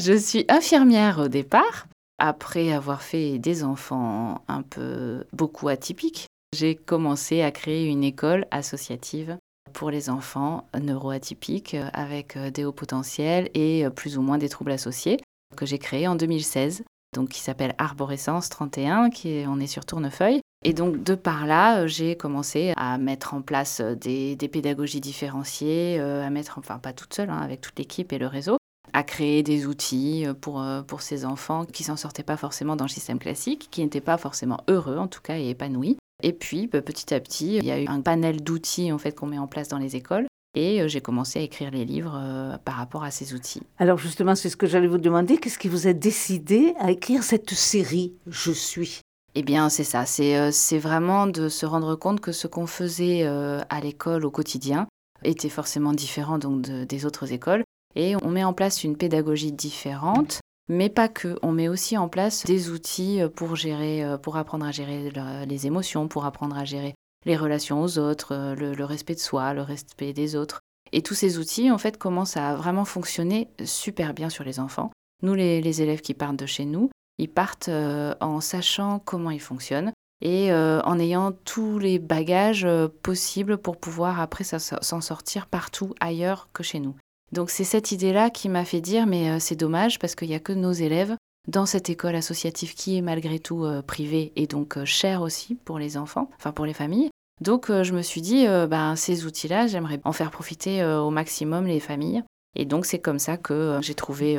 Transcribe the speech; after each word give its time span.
je 0.00 0.12
suis 0.16 0.44
infirmière 0.48 1.18
au 1.18 1.28
départ. 1.28 1.86
Après 2.18 2.72
avoir 2.72 3.02
fait 3.02 3.38
des 3.38 3.64
enfants 3.64 4.42
un 4.48 4.62
peu 4.62 5.24
beaucoup 5.32 5.68
atypiques, 5.68 6.26
j'ai 6.54 6.76
commencé 6.76 7.42
à 7.42 7.50
créer 7.50 7.86
une 7.86 8.04
école 8.04 8.46
associative 8.50 9.36
pour 9.72 9.90
les 9.90 10.10
enfants 10.10 10.68
neuroatypiques 10.78 11.76
avec 11.92 12.38
des 12.38 12.64
hauts 12.64 12.72
potentiels 12.72 13.50
et 13.54 13.86
plus 13.96 14.18
ou 14.18 14.22
moins 14.22 14.38
des 14.38 14.50
troubles 14.50 14.70
associés 14.70 15.18
que 15.56 15.66
j'ai 15.66 15.78
créé 15.78 16.06
en 16.06 16.14
2016 16.14 16.84
donc 17.12 17.28
qui 17.28 17.40
s'appelle 17.40 17.74
Arborescence 17.78 18.48
31, 18.48 19.10
qui 19.10 19.30
est, 19.30 19.46
on 19.46 19.60
est 19.60 19.66
sur 19.66 19.84
Tournefeuille. 19.84 20.40
Et 20.64 20.72
donc 20.72 21.02
de 21.02 21.14
par 21.14 21.46
là, 21.46 21.86
j'ai 21.86 22.16
commencé 22.16 22.72
à 22.76 22.98
mettre 22.98 23.34
en 23.34 23.42
place 23.42 23.80
des, 23.80 24.36
pédagogies 24.50 25.00
différenciées, 25.00 25.98
euh, 25.98 26.24
à 26.24 26.30
mettre, 26.30 26.58
enfin 26.58 26.78
pas 26.78 26.92
toute 26.92 27.14
seule, 27.14 27.30
hein, 27.30 27.40
avec 27.40 27.60
toute 27.60 27.78
l'équipe 27.78 28.12
et 28.12 28.18
le 28.18 28.26
réseau, 28.26 28.58
à 28.92 29.02
créer 29.02 29.42
des 29.42 29.66
outils 29.66 30.26
pour, 30.40 30.62
euh, 30.62 30.82
pour 30.82 31.02
ces 31.02 31.24
enfants 31.24 31.64
qui 31.64 31.82
s'en 31.82 31.96
sortaient 31.96 32.22
pas 32.22 32.36
forcément 32.36 32.76
dans 32.76 32.84
le 32.84 32.90
système 32.90 33.18
classique, 33.18 33.68
qui 33.70 33.82
n'étaient 33.82 34.00
pas 34.00 34.18
forcément 34.18 34.60
heureux 34.68 34.98
en 34.98 35.08
tout 35.08 35.20
cas 35.20 35.36
et 35.36 35.50
épanouis. 35.50 35.96
Et 36.22 36.32
puis 36.32 36.68
bah, 36.68 36.82
petit 36.82 37.12
à 37.12 37.20
petit, 37.20 37.56
il 37.56 37.64
y 37.64 37.72
a 37.72 37.80
eu 37.80 37.86
un 37.88 38.00
panel 38.00 38.42
d'outils 38.42 38.92
en 38.92 38.98
fait 38.98 39.12
qu'on 39.12 39.26
met 39.26 39.38
en 39.38 39.48
place 39.48 39.68
dans 39.68 39.78
les 39.78 39.96
écoles 39.96 40.26
et 40.54 40.82
euh, 40.82 40.88
j'ai 40.88 41.00
commencé 41.00 41.38
à 41.38 41.42
écrire 41.42 41.70
les 41.70 41.84
livres 41.84 42.14
euh, 42.16 42.56
par 42.58 42.74
rapport 42.74 43.04
à 43.04 43.10
ces 43.10 43.34
outils. 43.34 43.62
Alors 43.78 43.98
justement, 43.98 44.34
c'est 44.34 44.50
ce 44.50 44.56
que 44.56 44.66
j'allais 44.66 44.86
vous 44.86 44.98
demander. 44.98 45.38
Qu'est-ce 45.38 45.58
qui 45.58 45.68
vous 45.68 45.86
a 45.86 45.92
décidé 45.92 46.74
à 46.78 46.90
écrire 46.90 47.22
cette 47.22 47.50
série 47.50 48.14
Je 48.26 48.52
suis? 48.52 49.01
Eh 49.34 49.42
bien, 49.42 49.68
c'est 49.68 49.84
ça. 49.84 50.04
C'est 50.06 50.36
euh, 50.36 50.78
vraiment 50.78 51.26
de 51.26 51.48
se 51.48 51.66
rendre 51.66 51.96
compte 51.96 52.20
que 52.20 52.32
ce 52.32 52.46
qu'on 52.46 52.66
faisait 52.66 53.24
à 53.24 53.80
l'école 53.80 54.24
au 54.24 54.30
quotidien 54.30 54.86
était 55.24 55.48
forcément 55.48 55.92
différent 55.92 56.38
donc 56.38 56.62
des 56.62 57.06
autres 57.06 57.32
écoles. 57.32 57.64
Et 57.94 58.16
on 58.16 58.28
met 58.28 58.44
en 58.44 58.52
place 58.52 58.84
une 58.84 58.96
pédagogie 58.96 59.52
différente, 59.52 60.40
mais 60.68 60.88
pas 60.88 61.08
que. 61.08 61.38
On 61.42 61.52
met 61.52 61.68
aussi 61.68 61.96
en 61.96 62.08
place 62.08 62.44
des 62.44 62.70
outils 62.70 63.20
pour 63.36 63.56
gérer, 63.56 64.04
pour 64.22 64.36
apprendre 64.36 64.66
à 64.66 64.70
gérer 64.70 65.12
les 65.46 65.66
émotions, 65.66 66.08
pour 66.08 66.24
apprendre 66.24 66.56
à 66.56 66.64
gérer 66.64 66.94
les 67.24 67.36
relations 67.36 67.82
aux 67.82 67.98
autres, 67.98 68.34
euh, 68.34 68.54
le, 68.54 68.84
respect 68.84 69.14
de 69.14 69.20
soi, 69.20 69.54
le 69.54 69.62
respect 69.62 70.12
des 70.12 70.36
autres. 70.36 70.60
Et 70.92 71.02
tous 71.02 71.14
ces 71.14 71.38
outils, 71.38 71.70
en 71.70 71.78
fait, 71.78 71.96
commencent 71.96 72.36
à 72.36 72.54
vraiment 72.54 72.84
fonctionner 72.84 73.48
super 73.64 74.14
bien 74.14 74.28
sur 74.28 74.44
les 74.44 74.60
enfants. 74.60 74.90
Nous, 75.22 75.34
les, 75.34 75.82
élèves 75.82 76.00
qui 76.00 76.14
partent 76.14 76.36
de 76.36 76.46
chez 76.46 76.64
nous, 76.64 76.90
ils 77.18 77.28
partent 77.28 77.68
euh, 77.68 78.14
en 78.20 78.40
sachant 78.40 78.98
comment 78.98 79.30
ils 79.30 79.40
fonctionnent 79.40 79.92
et 80.20 80.52
euh, 80.52 80.80
en 80.82 80.98
ayant 80.98 81.32
tous 81.32 81.78
les 81.78 81.98
bagages 81.98 82.66
possibles 83.02 83.58
pour 83.58 83.76
pouvoir 83.76 84.20
après 84.20 84.44
s'en 84.44 85.00
sortir 85.00 85.46
partout 85.46 85.94
ailleurs 86.00 86.48
que 86.52 86.62
chez 86.62 86.78
nous. 86.78 86.94
Donc 87.32 87.50
c'est 87.50 87.64
cette 87.64 87.92
idée-là 87.92 88.30
qui 88.30 88.48
m'a 88.48 88.64
fait 88.64 88.80
dire 88.80 89.06
mais 89.06 89.40
c'est 89.40 89.56
dommage 89.56 89.98
parce 89.98 90.14
qu'il 90.14 90.28
n'y 90.28 90.34
a 90.34 90.40
que 90.40 90.52
nos 90.52 90.72
élèves 90.72 91.16
dans 91.48 91.66
cette 91.66 91.90
école 91.90 92.14
associative 92.14 92.74
qui 92.74 92.96
est 92.96 93.02
malgré 93.02 93.40
tout 93.40 93.66
privée 93.86 94.32
et 94.36 94.46
donc 94.46 94.84
chère 94.84 95.22
aussi 95.22 95.56
pour 95.56 95.78
les 95.78 95.96
enfants, 95.96 96.30
enfin 96.36 96.52
pour 96.52 96.66
les 96.66 96.74
familles, 96.74 97.10
donc 97.42 97.70
euh, 97.70 97.82
je 97.82 97.92
me 97.92 98.02
suis 98.02 98.20
dit, 98.20 98.46
euh, 98.46 98.68
ben, 98.68 98.94
ces 98.94 99.26
outils-là, 99.26 99.66
j'aimerais 99.66 100.00
en 100.04 100.12
faire 100.12 100.30
profiter 100.30 100.80
euh, 100.80 101.00
au 101.00 101.10
maximum 101.10 101.66
les 101.66 101.80
familles. 101.80 102.22
Et 102.54 102.64
donc 102.64 102.86
c'est 102.86 103.00
comme 103.00 103.18
ça 103.18 103.36
que 103.36 103.78
j'ai 103.80 103.94
trouvé 103.94 104.38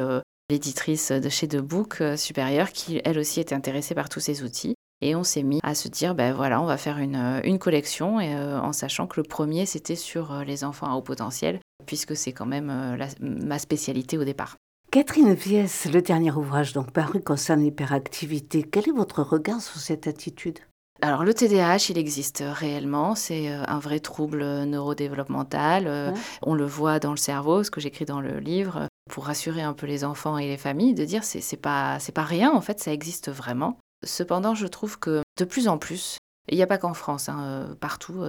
l'éditrice 0.50 1.12
de 1.12 1.30
chez 1.30 1.48
The 1.48 1.58
Book 1.58 2.02
supérieure 2.16 2.72
qui 2.72 3.02
elle 3.06 3.20
aussi 3.20 3.40
était 3.40 3.56
intéressée 3.56 3.96
par 3.96 4.09
tous 4.09 4.20
ces 4.20 4.44
outils. 4.44 4.76
Et 5.02 5.16
on 5.16 5.24
s'est 5.24 5.44
mis 5.44 5.59
à 5.64 5.76
se 5.76 5.90
dire, 5.90 6.16
ben 6.16 6.34
voilà, 6.34 6.62
on 6.62 6.66
va 6.66 6.78
faire 6.78 6.98
une, 6.98 7.59
collection, 7.59 8.22
et, 8.22 8.34
en 8.38 8.72
sachant 8.72 9.06
que 9.06 9.20
le 9.20 9.28
premier, 9.28 9.66
c'était 9.66 9.98
sur 9.98 10.44
les 10.46 10.64
enfants 10.64 10.90
à 10.90 10.96
haut 10.96 11.02
potentiel, 11.02 11.59
puisque 11.86 12.16
c'est 12.16 12.31
quand 12.31 12.46
même 12.46 12.98
ma 13.20 13.59
spécialité 13.59 14.18
au 14.18 14.24
départ. 14.24 14.56
Catherine 14.94 15.34
Viès, 15.34 15.92
le 15.92 16.04
dernier 16.04 16.31
ouvrage 16.31 16.72
donc 16.72 16.92
paru 16.92 17.20
concerne 17.20 17.62
l'hyperactivité. 17.62 18.62
Quel 18.62 18.88
est 18.88 18.94
votre 18.96 19.24
regard 19.24 19.60
sur 19.60 19.78
cette 19.78 20.06
attitude? 20.06 20.60
Alors 21.03 21.25
le 21.25 21.34
TDAH, 21.34 21.88
il 21.90 21.97
existe 21.97 22.46
réellement, 22.47 23.14
c'est 23.14 23.52
euh, 23.52 23.62
un 23.68 23.80
vrai 23.80 24.00
trouble 24.00 24.41
neurodéveloppemental. 24.64 25.86
Euh, 25.86 26.12
on 26.41 26.53
le 26.53 26.66
voit 26.66 27.00
dans 27.00 27.12
le 27.12 27.18
cerveau, 27.18 27.62
ce 27.66 27.69
que 27.69 27.81
j'écris 27.81 28.06
dans 28.06 28.22
le 28.22 28.40
livre, 28.40 28.88
pour 29.12 29.25
rassurer 29.25 29.62
un 29.62 29.74
peu 29.74 29.86
les 29.86 30.06
enfants 30.06 30.38
et 30.38 30.47
les 30.47 30.56
familles, 30.56 30.94
de 30.94 31.03
dire 31.03 31.25
c'est 31.25 31.58
pas 31.58 32.00
c'est 32.00 32.13
pas 32.13 32.24
rien 32.24 32.53
en 32.53 32.62
fait, 32.62 32.80
ça 32.80 32.94
existe 32.94 33.30
vraiment. 33.30 33.78
Cependant, 34.06 34.56
je 34.56 34.66
trouve 34.66 34.97
que 34.97 35.24
de 35.38 35.44
plus 35.44 35.68
en 35.68 35.78
plus, 35.78 36.19
il 36.47 36.56
n'y 36.56 36.63
a 36.63 36.68
pas 36.68 36.78
qu'en 36.78 36.94
France, 36.94 37.28
hein, 37.28 37.42
euh, 37.42 37.75
partout 37.75 38.24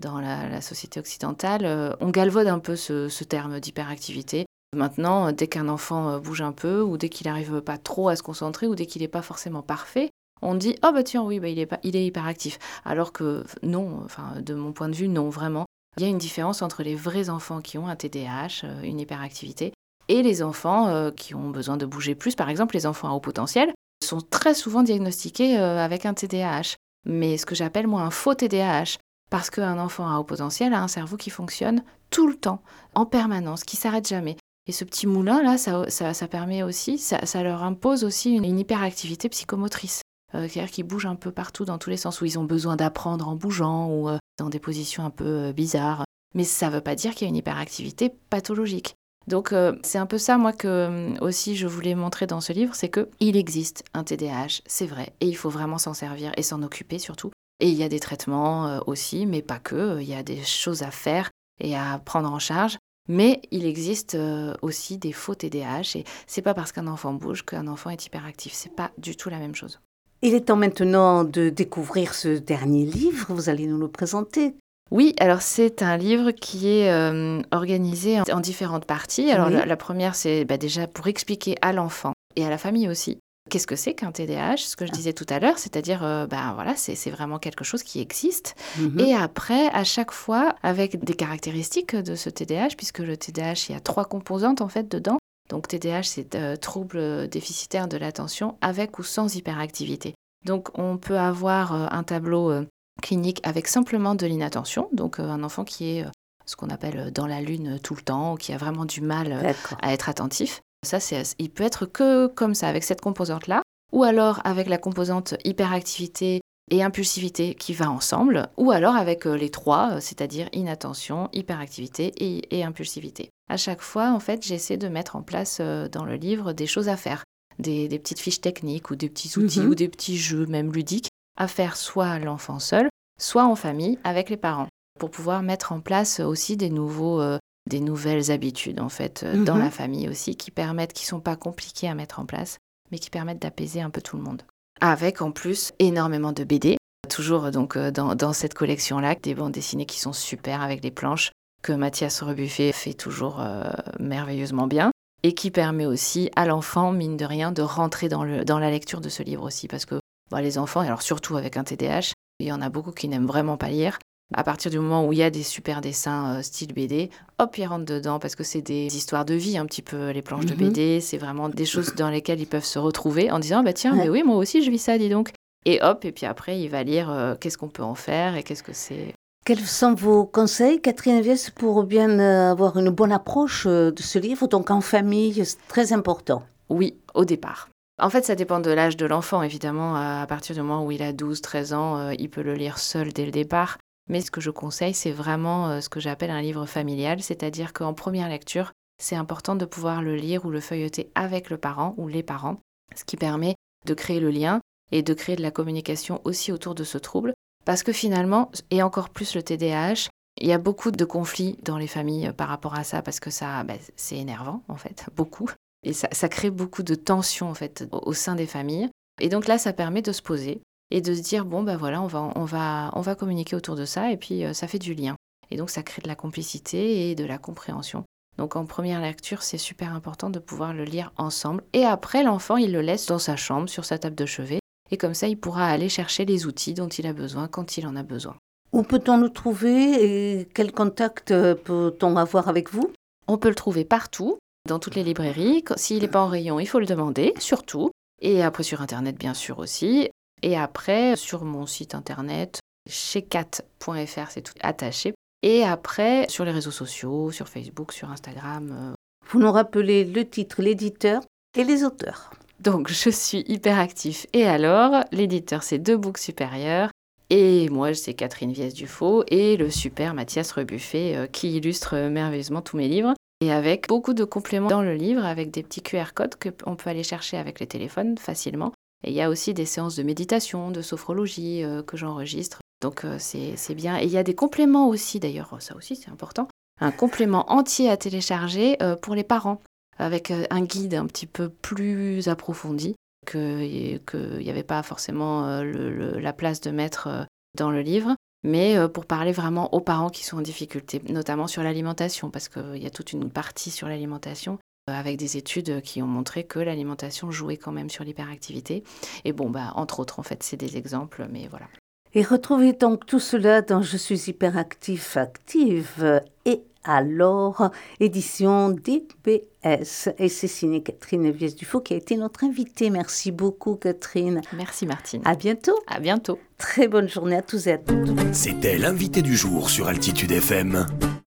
dans 0.00 0.20
la, 0.20 0.60
société 0.60 1.00
occidentale, 1.00 1.96
on 2.00 2.10
galvaude 2.10 2.48
un 2.48 2.58
peu 2.58 2.76
ce, 2.76 3.08
ce 3.08 3.24
terme 3.24 3.60
d'hyperactivité. 3.60 4.44
Maintenant, 4.76 5.32
dès 5.32 5.46
qu'un 5.46 5.68
enfant 5.70 6.18
bouge 6.18 6.42
un 6.42 6.52
peu, 6.52 6.82
ou 6.82 6.98
dès 6.98 7.08
qu'il 7.08 7.28
n'arrive 7.28 7.62
pas 7.62 7.78
trop 7.78 8.10
à 8.10 8.16
se 8.16 8.22
concentrer, 8.22 8.66
ou 8.66 8.74
dès 8.74 8.84
qu'il 8.84 9.00
n'est 9.00 9.08
pas 9.08 9.22
forcément 9.22 9.62
parfait, 9.62 10.10
on 10.42 10.54
dit 10.54 10.76
oh 10.84 10.90
bah 10.92 11.02
tiens 11.02 11.22
oui 11.22 11.40
bah, 11.40 11.48
il 11.48 11.58
est 11.58 11.66
pas, 11.66 11.80
il 11.82 11.96
est 11.96 12.06
hyperactif. 12.06 12.58
Alors 12.84 13.12
que 13.12 13.44
non 13.62 14.00
enfin 14.04 14.40
de 14.40 14.54
mon 14.54 14.72
point 14.72 14.88
de 14.88 14.94
vue 14.94 15.08
non 15.08 15.28
vraiment. 15.30 15.66
Il 15.96 16.02
y 16.02 16.06
a 16.06 16.08
une 16.08 16.18
différence 16.18 16.62
entre 16.62 16.82
les 16.82 16.96
vrais 16.96 17.30
enfants 17.30 17.60
qui 17.60 17.78
ont 17.78 17.86
un 17.86 17.96
TDAH 17.96 18.64
euh, 18.64 18.82
une 18.82 19.00
hyperactivité 19.00 19.72
et 20.08 20.22
les 20.22 20.42
enfants 20.42 20.88
euh, 20.88 21.10
qui 21.10 21.34
ont 21.34 21.50
besoin 21.50 21.76
de 21.76 21.86
bouger 21.86 22.14
plus. 22.14 22.34
Par 22.34 22.50
exemple 22.50 22.74
les 22.74 22.86
enfants 22.86 23.08
à 23.08 23.12
haut 23.12 23.20
potentiel 23.20 23.72
sont 24.04 24.20
très 24.20 24.54
souvent 24.54 24.82
diagnostiqués 24.82 25.58
euh, 25.58 25.78
avec 25.78 26.04
un 26.04 26.14
TDAH 26.14 26.76
mais 27.06 27.36
ce 27.36 27.46
que 27.46 27.54
j'appelle 27.54 27.86
moi 27.86 28.02
un 28.02 28.10
faux 28.10 28.34
TDAH 28.34 28.98
parce 29.30 29.50
qu'un 29.50 29.78
enfant 29.78 30.08
à 30.08 30.18
haut 30.18 30.24
potentiel 30.24 30.74
a 30.74 30.82
un 30.82 30.88
cerveau 30.88 31.16
qui 31.16 31.30
fonctionne 31.30 31.82
tout 32.10 32.28
le 32.28 32.36
temps 32.36 32.62
en 32.94 33.06
permanence 33.06 33.64
qui 33.64 33.76
s'arrête 33.76 34.06
jamais. 34.06 34.36
Et 34.66 34.72
ce 34.72 34.84
petit 34.84 35.06
moulin 35.06 35.42
là 35.42 35.58
ça, 35.58 36.28
permet 36.28 36.62
aussi 36.62 36.98
ça, 36.98 37.42
leur 37.42 37.62
impose 37.62 38.04
aussi 38.04 38.34
une 38.34 38.58
hyperactivité 38.58 39.28
psychomotrice 39.28 40.02
c'est-à-dire 40.40 40.70
qu'ils 40.70 40.84
bougent 40.84 41.06
un 41.06 41.14
peu 41.14 41.30
partout 41.30 41.64
dans 41.64 41.78
tous 41.78 41.90
les 41.90 41.96
sens, 41.96 42.20
où 42.20 42.24
ils 42.24 42.38
ont 42.38 42.44
besoin 42.44 42.76
d'apprendre 42.76 43.28
en 43.28 43.36
bougeant 43.36 43.88
ou 43.88 44.08
euh, 44.08 44.18
dans 44.38 44.50
des 44.50 44.58
positions 44.58 45.04
un 45.04 45.10
peu 45.10 45.24
euh, 45.24 45.52
bizarres. 45.52 46.04
Mais 46.34 46.44
ça 46.44 46.68
ne 46.68 46.74
veut 46.74 46.80
pas 46.80 46.96
dire 46.96 47.14
qu'il 47.14 47.22
y 47.22 47.28
a 47.28 47.28
une 47.28 47.36
hyperactivité 47.36 48.10
pathologique. 48.30 48.94
Donc 49.28 49.54
c'est 49.82 49.96
un 49.96 50.04
peu 50.04 50.18
ça 50.18 50.36
moi 50.36 50.52
que 50.52 51.18
aussi 51.22 51.56
je 51.56 51.66
voulais 51.66 51.94
montrer 51.94 52.26
dans 52.26 52.42
ce 52.42 52.52
livre, 52.52 52.74
c'est 52.74 52.90
que 52.90 53.08
il 53.20 53.38
existe 53.38 53.82
un 53.94 54.04
TDAH, 54.04 54.60
c'est 54.66 54.84
vrai, 54.84 55.14
et 55.22 55.26
il 55.26 55.34
faut 55.34 55.48
vraiment 55.48 55.78
s'en 55.78 55.94
servir 55.94 56.32
et 56.36 56.42
s'en 56.42 56.62
occuper 56.62 56.98
surtout. 56.98 57.30
Et 57.60 57.70
il 57.70 57.74
y 57.74 57.84
a 57.84 57.88
des 57.88 58.00
traitements 58.00 58.80
aussi, 58.86 59.24
mais 59.24 59.40
pas 59.40 59.58
que. 59.58 59.98
Il 60.02 60.06
y 60.06 60.12
a 60.14 60.22
des 60.22 60.42
choses 60.42 60.82
à 60.82 60.90
faire 60.90 61.30
et 61.58 61.74
à 61.74 61.98
prendre 62.04 62.30
en 62.30 62.38
charge. 62.38 62.76
Mais 63.08 63.40
il 63.50 63.64
existe 63.64 64.14
aussi 64.60 64.98
des 64.98 65.12
faux 65.12 65.34
TDAH 65.34 65.92
et 65.94 66.04
c'est 66.26 66.42
pas 66.42 66.52
parce 66.52 66.72
qu'un 66.72 66.88
enfant 66.88 67.14
bouge 67.14 67.46
qu'un 67.46 67.66
enfant 67.66 67.88
est 67.88 68.04
hyperactif. 68.04 68.52
C'est 68.52 68.74
pas 68.74 68.90
du 68.98 69.16
tout 69.16 69.30
la 69.30 69.38
même 69.38 69.54
chose. 69.54 69.80
Il 70.26 70.32
est 70.32 70.46
temps 70.46 70.56
maintenant 70.56 71.22
de 71.22 71.50
découvrir 71.50 72.14
ce 72.14 72.28
dernier 72.28 72.86
livre. 72.86 73.26
Vous 73.28 73.50
allez 73.50 73.66
nous 73.66 73.76
le 73.76 73.88
présenter. 73.88 74.54
Oui, 74.90 75.14
alors 75.20 75.42
c'est 75.42 75.82
un 75.82 75.98
livre 75.98 76.30
qui 76.30 76.66
est 76.70 76.90
euh, 76.90 77.42
organisé 77.52 78.18
en, 78.32 78.40
différentes 78.40 78.86
parties. 78.86 79.30
Alors 79.30 79.50
la, 79.50 79.76
première, 79.76 80.14
c'est 80.14 80.46
bah, 80.46 80.56
déjà 80.56 80.86
pour 80.86 81.08
expliquer 81.08 81.56
à 81.60 81.74
l'enfant 81.74 82.14
et 82.36 82.44
à 82.46 82.48
la 82.48 82.56
famille 82.56 82.88
aussi 82.88 83.18
Qu'est-ce 83.50 83.66
que 83.66 83.76
c'est 83.76 83.92
qu'un 83.92 84.12
TDAH 84.12 84.56
Ce 84.56 84.76
que 84.76 84.86
je 84.86 84.90
ah. 84.94 84.96
disais 84.96 85.12
tout 85.12 85.26
à 85.28 85.38
l'heure, 85.38 85.58
c'est-à-dire, 85.58 86.02
euh, 86.02 86.26
ben 86.26 86.52
voilà, 86.54 86.72
c'est 86.74 87.10
vraiment 87.10 87.38
quelque 87.38 87.62
chose 87.62 87.82
qui 87.82 88.00
existe. 88.00 88.54
Mhm. 88.78 89.00
Et 89.00 89.14
après, 89.14 89.66
à 89.74 89.84
chaque 89.84 90.12
fois, 90.12 90.54
avec 90.62 91.04
des 91.04 91.12
caractéristiques 91.12 91.94
de 91.94 92.14
ce 92.14 92.30
TDAH, 92.30 92.76
puisque 92.78 93.00
le 93.00 93.18
TDAH, 93.18 93.66
il 93.68 93.72
y 93.72 93.76
a 93.76 93.80
trois 93.80 94.06
composantes 94.06 94.62
en 94.62 94.68
fait 94.68 94.90
dedans. 94.90 95.18
Donc 95.50 95.68
TDAH, 95.68 96.04
c'est 96.04 96.34
euh, 96.34 96.56
trouble 96.56 97.28
déficitaire 97.28 97.88
de 97.88 97.96
l'attention 97.96 98.56
avec 98.60 98.98
ou 98.98 99.02
sans 99.02 99.34
hyperactivité. 99.34 100.14
Donc 100.44 100.76
on 100.78 100.96
peut 100.96 101.18
avoir 101.18 101.74
euh, 101.74 101.86
un 101.90 102.02
tableau 102.02 102.50
euh, 102.50 102.66
clinique 103.02 103.40
avec 103.42 103.66
simplement 103.68 104.14
de 104.14 104.26
l'inattention, 104.26 104.88
donc 104.92 105.18
un 105.18 105.42
enfant 105.42 105.64
qui 105.64 105.98
est 105.98 106.06
ce 106.46 106.56
qu'on 106.56 106.68
appelle 106.68 107.10
dans 107.10 107.26
la 107.26 107.40
lune 107.40 107.78
tout 107.82 107.94
le 107.94 108.02
temps, 108.02 108.34
ou 108.34 108.36
qui 108.36 108.52
a 108.52 108.56
vraiment 108.56 108.84
du 108.84 109.00
mal 109.00 109.54
à 109.82 109.92
être 109.92 110.08
attentif. 110.08 110.60
Ça, 110.84 110.98
il 111.38 111.50
peut 111.50 111.64
être 111.64 111.86
que 111.86 112.26
comme 112.28 112.54
ça, 112.54 112.68
avec 112.68 112.84
cette 112.84 113.00
composante-là, 113.00 113.62
ou 113.92 114.04
alors 114.04 114.40
avec 114.44 114.68
la 114.68 114.78
composante 114.78 115.34
hyperactivité 115.44 116.40
et 116.70 116.82
impulsivité 116.82 117.54
qui 117.54 117.74
va 117.74 117.90
ensemble, 117.90 118.48
ou 118.56 118.70
alors 118.70 118.96
avec 118.96 119.24
les 119.26 119.50
trois, 119.50 120.00
c'est-à-dire 120.00 120.48
inattention, 120.52 121.28
hyperactivité 121.32 122.12
et, 122.16 122.58
et, 122.58 122.64
impulsivité. 122.64 123.30
À 123.50 123.56
chaque 123.56 123.82
fois, 123.82 124.12
en 124.12 124.20
fait, 124.20 124.44
j'essaie 124.44 124.78
de 124.78 124.88
mettre 124.88 125.16
en 125.16 125.22
place 125.22 125.60
dans 125.60 126.04
le 126.04 126.14
livre 126.14 126.52
des 126.52 126.66
choses 126.66 126.88
à 126.88 126.96
faire, 126.96 127.24
des, 127.58 127.88
petites 127.98 128.20
fiches 128.20 128.40
techniques 128.40 128.90
ou 128.90 128.96
des 128.96 129.10
petits 129.10 129.38
outils 129.38 129.60
mhm. 129.60 129.68
ou 129.68 129.74
des 129.74 129.88
petits 129.88 130.16
jeux, 130.16 130.46
même 130.46 130.72
ludiques, 130.72 131.08
à 131.36 131.48
faire 131.48 131.76
soit 131.76 132.18
l'enfant 132.18 132.58
seul, 132.58 132.88
soit 133.20 133.44
en 133.44 133.56
famille 133.56 133.98
avec 134.04 134.30
les 134.30 134.36
parents, 134.36 134.68
pour 134.98 135.10
pouvoir 135.10 135.42
mettre 135.42 135.72
en 135.72 135.80
place 135.80 136.20
aussi 136.20 136.56
des 136.56 136.70
nouveaux, 136.70 137.22
des 137.68 137.80
nouvelles 137.80 138.30
habitudes 138.30 138.80
en 138.80 138.88
fait 138.88 139.24
dans 139.44 139.56
la 139.56 139.66
mhm. 139.66 139.70
famille 139.70 140.08
aussi, 140.08 140.36
qui 140.36 140.50
permettent, 140.50 140.94
qui 140.94 141.04
sont 141.04 141.20
pas 141.20 141.36
compliquées 141.36 141.88
à 141.88 141.94
mettre 141.94 142.20
en 142.20 142.26
place, 142.26 142.56
mais 142.90 142.98
qui 142.98 143.10
permettent 143.10 143.42
d'apaiser 143.42 143.82
un 143.82 143.90
peu 143.90 144.00
tout 144.00 144.16
le 144.16 144.22
monde 144.22 144.42
avec 144.80 145.22
en 145.22 145.30
plus 145.30 145.72
énormément 145.78 146.32
de 146.32 146.44
BD. 146.44 146.76
Toujours 147.08 147.50
donc 147.50 147.76
euh, 147.76 147.90
dans, 147.90 148.32
cette 148.32 148.54
collection-là, 148.54 149.14
des 149.22 149.34
bandes 149.34 149.52
dessinées 149.52 149.86
qui 149.86 150.00
sont 150.00 150.12
super 150.12 150.62
avec 150.62 150.80
des 150.80 150.90
planches 150.90 151.32
que 151.62 151.72
Mathias 151.72 152.22
Rebuffet 152.22 152.72
fait 152.72 152.94
toujours 152.94 153.40
euh, 153.40 153.70
merveilleusement 153.98 154.66
bien 154.66 154.90
et 155.22 155.34
qui 155.34 155.50
permet 155.50 155.86
aussi 155.86 156.30
à 156.36 156.44
l'enfant, 156.44 156.92
mine 156.92 157.16
de 157.16 157.24
rien, 157.24 157.50
de 157.50 157.62
rentrer 157.62 158.08
dans, 158.08 158.24
la 158.24 158.70
lecture 158.70 159.00
de 159.00 159.08
ce 159.08 159.22
livre 159.22 159.44
aussi. 159.44 159.68
Parce 159.68 159.86
que 159.86 159.98
bah, 160.30 160.42
les 160.42 160.58
enfants, 160.58 160.80
alors 160.80 161.02
surtout 161.02 161.36
avec 161.36 161.56
un 161.56 161.64
TDAH, 161.64 162.12
il 162.40 162.46
y 162.46 162.52
en 162.52 162.60
a 162.60 162.68
beaucoup 162.68 162.92
qui 162.92 163.08
n'aiment 163.08 163.26
vraiment 163.26 163.56
pas 163.56 163.68
lire. 163.68 163.98
À 164.36 164.42
partir 164.42 164.70
du 164.70 164.80
moment 164.80 165.06
où 165.06 165.12
il 165.12 165.18
y 165.20 165.22
a 165.22 165.30
des 165.30 165.44
super 165.44 165.80
dessins 165.80 166.36
euh, 166.36 166.42
style 166.42 166.74
BD, 166.74 167.08
hop, 167.38 167.56
ils 167.56 167.66
rentrent 167.66 167.84
dedans 167.84 168.18
parce 168.18 168.34
que 168.34 168.42
c'est 168.42 168.62
des 168.62 168.96
histoires 168.96 169.24
de 169.24 169.34
vie 169.34 169.56
un 169.56 169.64
petit 169.64 169.82
peu, 169.82 170.10
les 170.10 170.22
planches 170.22 170.46
de 170.46 170.54
mhm. 170.54 170.70
BD, 170.70 171.00
c'est 171.00 171.18
vraiment 171.18 171.48
des 171.48 171.64
choses 171.64 171.94
dans 171.94 172.10
lesquelles 172.10 172.40
ils 172.40 172.46
peuvent 172.46 172.64
se 172.64 172.80
retrouver 172.80 173.30
en 173.30 173.38
disant, 173.38 173.62
bah 173.62 173.72
tiens, 173.72 173.94
mais 173.94 174.08
oui, 174.08 174.24
moi 174.24 174.36
aussi 174.36 174.62
je 174.64 174.70
vis 174.70 174.78
ça, 174.78 174.98
dis 174.98 175.08
donc. 175.08 175.30
Et 175.66 175.80
hop, 175.82 176.04
et 176.04 176.10
puis 176.10 176.26
après, 176.26 176.60
il 176.60 176.68
va 176.68 176.82
lire 176.82 177.10
euh, 177.10 177.36
qu'est-ce 177.40 177.56
qu'on 177.56 177.68
peut 177.68 177.84
en 177.84 177.94
faire 177.94 178.36
et 178.36 178.42
qu'est-ce 178.42 178.64
que 178.64 178.72
c'est. 178.72 179.14
Quels 179.46 179.60
sont 179.60 179.94
vos 179.94 180.24
conseils, 180.24 180.80
Catherine 180.80 181.20
Vies, 181.20 181.50
pour 181.54 181.84
bien 181.84 182.18
euh, 182.18 182.50
avoir 182.50 182.76
une 182.76 182.90
bonne 182.90 183.12
approche 183.12 183.66
de 183.66 183.94
ce 183.96 184.18
livre 184.18 184.48
Donc 184.48 184.70
en 184.70 184.80
famille, 184.80 185.44
c'est 185.44 185.58
très 185.68 185.92
important? 185.92 186.42
Oui, 186.68 186.96
au 187.14 187.24
départ. 187.24 187.68
En 188.02 188.10
fait, 188.10 188.24
ça 188.24 188.34
dépend 188.34 188.58
de 188.58 188.70
l'âge 188.72 188.96
de 188.96 189.06
l'enfant, 189.06 189.42
évidemment. 189.42 189.94
À 189.94 190.26
partir 190.26 190.56
du 190.56 190.62
moment 190.62 190.84
où 190.84 190.90
il 190.90 191.02
a 191.02 191.12
12-13 191.12 191.74
ans, 191.74 192.10
il 192.10 192.28
peut 192.28 192.42
le 192.42 192.54
lire 192.54 192.78
seul 192.78 193.12
dès 193.12 193.24
le 193.24 193.30
départ. 193.30 193.78
Mais 194.08 194.20
ce 194.20 194.30
que 194.30 194.40
je 194.40 194.50
conseille, 194.50 194.94
c'est 194.94 195.12
vraiment 195.12 195.68
euh, 195.68 195.80
ce 195.80 195.88
que 195.88 196.00
j'appelle 196.00 196.30
un 196.30 196.42
livre 196.42 196.66
familial, 196.66 197.22
c'est-à-dire 197.22 197.72
qu'en 197.72 197.94
première 197.94 198.28
lecture, 198.28 198.72
c'est 199.02 199.16
important 199.16 199.56
de 199.56 199.64
pouvoir 199.64 200.02
le 200.02 200.14
lire 200.14 200.44
ou 200.44 200.50
le 200.50 200.60
feuilleter 200.60 201.10
avec 201.14 201.50
le 201.50 201.56
parent 201.56 201.94
ou 201.96 202.08
les 202.08 202.22
parents, 202.22 202.60
ce 202.94 203.04
qui 203.04 203.16
permet 203.16 203.54
de 203.86 203.94
créer 203.94 204.20
le 204.20 204.30
lien 204.30 204.60
et 204.92 205.02
de 205.02 205.14
créer 205.14 205.36
de 205.36 205.42
la 205.42 205.50
communication 205.50 206.20
aussi 206.24 206.52
autour 206.52 206.74
de 206.74 206.84
ce 206.84 206.98
trouble. 206.98 207.34
Parce 207.64 207.82
que 207.82 207.92
finalement, 207.92 208.50
et 208.70 208.82
encore 208.82 209.08
plus 209.08 209.34
le 209.34 209.42
TDAH, 209.42 210.08
il 210.40 210.48
y 210.48 210.52
a 210.52 210.58
beaucoup 210.58 210.90
de 210.90 211.04
conflits 211.04 211.58
dans 211.62 211.78
les 211.78 211.86
familles 211.86 212.32
par 212.36 212.48
rapport 212.48 212.74
à 212.74 212.84
ça, 212.84 213.02
parce 213.02 213.20
que 213.20 213.30
ça, 213.30 213.62
bah, 213.64 213.74
c'est 213.96 214.16
énervant 214.16 214.62
en 214.68 214.76
fait, 214.76 215.06
beaucoup. 215.16 215.50
Et 215.82 215.92
ça, 215.92 216.08
ça, 216.12 216.28
crée 216.28 216.50
beaucoup 216.50 216.82
de 216.82 216.94
tensions 216.94 217.48
en 217.48 217.54
fait 217.54 217.86
au 217.92 218.12
sein 218.12 218.34
des 218.34 218.46
familles. 218.46 218.88
Et 219.20 219.28
donc 219.28 219.46
là, 219.46 219.58
ça 219.58 219.72
permet 219.72 220.02
de 220.02 220.12
se 220.12 220.22
poser, 220.22 220.60
et 220.90 221.00
de 221.00 221.14
se 221.14 221.20
dire 221.20 221.44
bon 221.44 221.62
ben 221.62 221.76
voilà 221.76 222.00
on 222.02 222.06
va 222.06 222.32
on 222.34 222.44
va 222.44 222.90
on 222.94 223.00
va 223.00 223.14
communiquer 223.14 223.56
autour 223.56 223.76
de 223.76 223.84
ça 223.84 224.10
et 224.10 224.16
puis 224.16 224.44
euh, 224.44 224.52
ça 224.52 224.68
fait 224.68 224.78
du 224.78 224.94
lien 224.94 225.16
et 225.50 225.56
donc 225.56 225.70
ça 225.70 225.82
crée 225.82 226.02
de 226.02 226.08
la 226.08 226.14
complicité 226.14 227.10
et 227.10 227.14
de 227.14 227.24
la 227.24 227.38
compréhension. 227.38 228.04
Donc 228.38 228.56
en 228.56 228.66
première 228.66 229.00
lecture, 229.00 229.42
c'est 229.42 229.58
super 229.58 229.94
important 229.94 230.28
de 230.28 230.40
pouvoir 230.40 230.72
le 230.72 230.84
lire 230.84 231.12
ensemble 231.16 231.62
et 231.72 231.84
après 231.84 232.22
l'enfant, 232.22 232.56
il 232.56 232.72
le 232.72 232.80
laisse 232.80 233.06
dans 233.06 233.18
sa 233.18 233.36
chambre 233.36 233.68
sur 233.68 233.84
sa 233.84 233.98
table 233.98 234.16
de 234.16 234.26
chevet 234.26 234.60
et 234.90 234.96
comme 234.96 235.14
ça 235.14 235.28
il 235.28 235.38
pourra 235.38 235.68
aller 235.68 235.88
chercher 235.88 236.24
les 236.24 236.46
outils 236.46 236.74
dont 236.74 236.88
il 236.88 237.06
a 237.06 237.12
besoin 237.12 237.48
quand 237.48 237.76
il 237.76 237.86
en 237.86 237.96
a 237.96 238.02
besoin. 238.02 238.36
Où 238.72 238.82
peut-on 238.82 239.18
le 239.18 239.30
trouver 239.30 240.40
et 240.40 240.48
quel 240.52 240.72
contact 240.72 241.30
euh, 241.30 241.54
peut-on 241.54 242.16
avoir 242.16 242.48
avec 242.48 242.72
vous? 242.72 242.90
On 243.28 243.38
peut 243.38 243.48
le 243.48 243.54
trouver 243.54 243.84
partout, 243.84 244.38
dans 244.68 244.78
toutes 244.78 244.94
les 244.94 245.04
librairies. 245.04 245.64
S'il 245.76 246.02
n'est 246.02 246.08
pas 246.08 246.22
en 246.22 246.28
rayon, 246.28 246.58
il 246.58 246.66
faut 246.66 246.80
le 246.80 246.86
demander, 246.86 247.34
surtout. 247.38 247.90
Et 248.20 248.42
après 248.42 248.62
sur 248.62 248.80
Internet, 248.80 249.16
bien 249.16 249.34
sûr 249.34 249.58
aussi. 249.58 250.08
Et 250.44 250.58
après, 250.58 251.16
sur 251.16 251.42
mon 251.42 251.64
site 251.64 251.94
internet, 251.94 252.60
chez 252.86 253.22
cat.fr, 253.22 254.30
c'est 254.30 254.42
tout 254.42 254.52
attaché. 254.60 255.14
Et 255.42 255.64
après, 255.64 256.26
sur 256.28 256.44
les 256.44 256.50
réseaux 256.50 256.70
sociaux, 256.70 257.30
sur 257.30 257.48
Facebook, 257.48 257.92
sur 257.92 258.10
Instagram. 258.10 258.76
Euh. 258.78 258.94
Vous 259.26 259.38
nous 259.38 259.50
rappelez 259.50 260.04
le 260.04 260.28
titre, 260.28 260.60
l'éditeur 260.60 261.22
et 261.58 261.64
les 261.64 261.82
auteurs. 261.82 262.30
Donc, 262.60 262.88
je 262.90 263.08
suis 263.08 263.42
hyper 263.48 263.78
actif. 263.78 264.26
Et 264.34 264.44
alors, 264.44 265.04
l'éditeur, 265.12 265.62
c'est 265.62 265.78
Deux 265.78 265.96
Books 265.96 266.18
Supérieurs. 266.18 266.90
Et 267.30 267.70
moi, 267.70 267.94
c'est 267.94 268.12
Catherine 268.12 268.52
Viès-Dufaux 268.52 269.24
et 269.28 269.56
le 269.56 269.70
super 269.70 270.12
Mathias 270.12 270.52
Rebuffet 270.52 271.16
euh, 271.16 271.26
qui 271.26 271.56
illustre 271.56 271.96
merveilleusement 271.96 272.60
tous 272.60 272.76
mes 272.76 272.88
livres. 272.88 273.14
Et 273.40 273.50
avec 273.50 273.88
beaucoup 273.88 274.12
de 274.12 274.24
compléments 274.24 274.68
dans 274.68 274.82
le 274.82 274.94
livre, 274.94 275.24
avec 275.24 275.50
des 275.50 275.62
petits 275.62 275.82
QR 275.82 276.12
codes 276.14 276.34
qu'on 276.34 276.76
peut 276.76 276.90
aller 276.90 277.02
chercher 277.02 277.38
avec 277.38 277.60
les 277.60 277.66
téléphones 277.66 278.18
facilement 278.18 278.72
et 279.04 279.10
il 279.10 279.14
y 279.14 279.20
a 279.20 279.28
aussi 279.28 279.52
des 279.54 279.66
séances 279.66 279.96
de 279.96 280.02
méditation, 280.02 280.70
de 280.70 280.82
sophrologie 280.82 281.62
euh, 281.62 281.82
que 281.82 281.96
j'enregistre. 281.96 282.60
Donc 282.80 283.04
euh, 283.04 283.16
c'est 283.18 283.74
bien. 283.74 283.98
Et 283.98 284.04
il 284.04 284.10
y 284.10 284.18
a 284.18 284.22
des 284.22 284.34
compléments 284.34 284.88
aussi, 284.88 285.20
d'ailleurs, 285.20 285.56
ça 285.60 285.76
aussi 285.76 285.94
c'est 285.94 286.10
important. 286.10 286.48
Un 286.80 286.90
complément 286.90 287.50
entier 287.52 287.90
à 287.90 287.96
télécharger 287.96 288.82
euh, 288.82 288.96
pour 288.96 289.14
les 289.14 289.22
parents, 289.22 289.60
avec 289.98 290.32
un 290.32 290.62
guide 290.62 290.94
un 290.94 291.06
petit 291.06 291.26
peu 291.26 291.48
plus 291.48 292.26
approfondi 292.28 292.96
qu'il 293.30 294.00
n'y 294.10 294.50
avait 294.50 294.64
pas 294.64 294.82
forcément 294.82 295.62
la 295.62 296.32
place 296.32 296.60
de 296.60 296.72
mettre 296.72 297.26
dans 297.56 297.70
le 297.70 297.80
livre 297.80 298.16
mais 298.42 298.76
pour 298.92 299.06
parler 299.06 299.32
vraiment 299.32 299.72
aux 299.72 299.80
parents 299.80 300.10
qui 300.10 300.24
sont 300.24 300.36
en 300.36 300.42
difficulté, 300.42 301.00
notamment 301.08 301.46
sur 301.46 301.62
l'alimentation, 301.62 302.28
parce 302.28 302.50
qu'il 302.50 302.82
y 302.82 302.86
a 302.86 302.90
toute 302.90 303.12
une 303.12 303.30
partie 303.30 303.70
sur 303.70 303.88
l'alimentation 303.88 304.58
euh, 304.58 304.63
avec 304.86 305.16
des 305.16 305.36
études 305.36 305.80
qui 305.82 306.02
ont 306.02 306.06
montré 306.06 306.44
que 306.44 306.58
l'alimentation 306.58 307.30
jouait 307.30 307.56
quand 307.56 307.72
même 307.72 307.90
sur 307.90 308.04
l'hyperactivité. 308.04 308.84
Et 309.24 309.32
bon, 309.32 309.50
bah, 309.50 309.72
entre 309.76 310.00
autres, 310.00 310.20
en 310.20 310.22
fait, 310.22 310.42
c'est 310.42 310.56
des 310.56 310.76
exemples, 310.76 311.26
mais 311.30 311.48
voilà. 311.48 311.66
Et 312.14 312.22
retrouvez 312.22 312.72
donc 312.72 313.06
tout 313.06 313.18
cela 313.18 313.62
dans 313.62 313.82
Je 313.82 313.96
suis 313.96 314.30
hyperactif, 314.30 315.16
active 315.16 316.22
et 316.44 316.62
alors, 316.84 317.70
édition 317.98 318.68
DBS. 318.68 320.10
Et 320.18 320.28
c'est 320.28 320.48
signé 320.48 320.82
Catherine 320.82 321.30
Vies-Dufaux 321.30 321.80
qui 321.80 321.94
a 321.94 321.96
été 321.96 322.16
notre 322.16 322.44
invitée. 322.44 322.90
Merci 322.90 323.32
beaucoup, 323.32 323.76
Catherine. 323.76 324.42
Merci, 324.52 324.86
Martine. 324.86 325.22
À 325.24 325.34
bientôt. 325.34 325.78
À 325.86 325.98
bientôt. 325.98 326.38
Très 326.58 326.86
bonne 326.86 327.08
journée 327.08 327.36
à 327.36 327.42
tous 327.42 327.66
et 327.66 327.72
à 327.72 327.78
toutes. 327.78 328.10
C'était 328.32 328.76
l'invité 328.76 329.22
du 329.22 329.34
jour 329.34 329.70
sur 329.70 329.88
Altitude 329.88 330.30
FM. 330.30 330.86